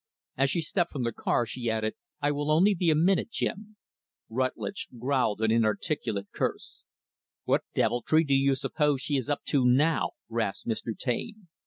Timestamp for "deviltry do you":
7.75-8.55